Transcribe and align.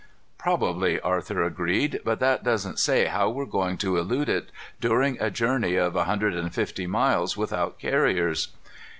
"Probably," 0.39 0.99
Arthur 0.99 1.43
agreed. 1.43 1.99
"But 2.03 2.19
that 2.21 2.43
doesn't 2.43 2.79
say 2.79 3.05
how 3.05 3.29
we're 3.29 3.45
going 3.45 3.77
to 3.85 3.97
elude 3.97 4.29
it 4.29 4.49
during 4.79 5.21
a 5.21 5.29
journey 5.29 5.75
of 5.75 5.95
a 5.95 6.05
hundred 6.05 6.33
and 6.33 6.51
fifty 6.51 6.87
miles 6.87 7.37
without 7.37 7.77
carriers." 7.77 8.47